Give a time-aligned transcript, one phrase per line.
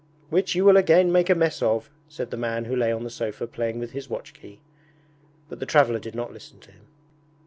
[0.31, 3.11] 'Which you will again make a mess of,' said the man who lay on the
[3.11, 4.59] sofa playing with his watch key.
[5.47, 6.87] But the traveller did not listen to him.